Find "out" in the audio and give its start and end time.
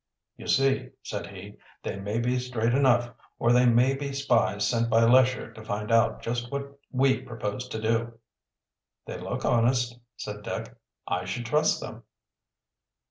5.91-6.23